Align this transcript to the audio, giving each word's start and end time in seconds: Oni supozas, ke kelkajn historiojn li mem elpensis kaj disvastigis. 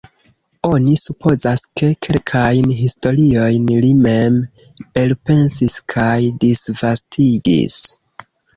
Oni 0.67 0.93
supozas, 1.01 1.61
ke 1.81 1.89
kelkajn 2.07 2.71
historiojn 2.79 3.69
li 3.85 3.93
mem 4.07 4.41
elpensis 5.05 5.79
kaj 5.97 6.17
disvastigis. 6.47 7.81